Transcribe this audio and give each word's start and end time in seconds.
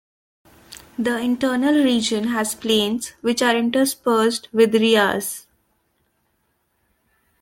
The 0.97 1.19
internal 1.19 1.83
region 1.83 2.29
has 2.29 2.55
plains, 2.55 3.09
which 3.21 3.43
are 3.43 3.55
interspersed 3.55 4.49
with 4.51 4.73
"rias". 4.73 5.45